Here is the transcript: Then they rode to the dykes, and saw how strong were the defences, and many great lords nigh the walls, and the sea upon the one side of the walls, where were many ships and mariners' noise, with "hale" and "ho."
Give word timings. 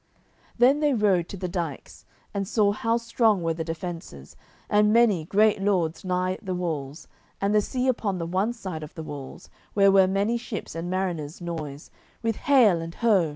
Then 0.57 0.79
they 0.79 0.95
rode 0.95 1.29
to 1.29 1.37
the 1.37 1.47
dykes, 1.47 2.05
and 2.33 2.47
saw 2.47 2.71
how 2.71 2.97
strong 2.97 3.43
were 3.43 3.53
the 3.53 3.63
defences, 3.63 4.35
and 4.67 4.91
many 4.91 5.25
great 5.25 5.61
lords 5.61 6.03
nigh 6.03 6.39
the 6.41 6.55
walls, 6.55 7.07
and 7.39 7.53
the 7.53 7.61
sea 7.61 7.87
upon 7.87 8.17
the 8.17 8.25
one 8.25 8.51
side 8.51 8.81
of 8.81 8.95
the 8.95 9.03
walls, 9.03 9.47
where 9.75 9.91
were 9.91 10.07
many 10.07 10.37
ships 10.37 10.73
and 10.73 10.89
mariners' 10.89 11.39
noise, 11.39 11.91
with 12.23 12.37
"hale" 12.37 12.81
and 12.81 12.95
"ho." 12.95 13.29